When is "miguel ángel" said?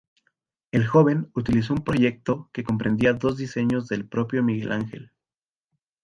4.41-5.11